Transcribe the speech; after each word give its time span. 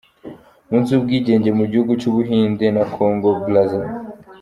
Umunsi 0.67 0.89
w’ubwigenge 0.93 1.49
mu 1.57 1.63
gihugu 1.71 1.91
cy’ubuhinde 1.99 2.65
na 2.75 2.83
Kongo 2.93 3.29
Brazza. 3.45 3.81